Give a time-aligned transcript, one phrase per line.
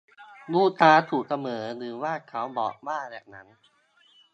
[0.53, 3.47] ลูกค้าถูกเสมอ หรือว่าเขาบอกว่าแบบนั้น